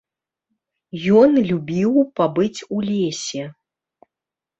Ён 1.19 1.29
любіў 1.49 1.91
пабыць 2.21 2.59
у 2.77 2.81
лесе. 2.89 3.43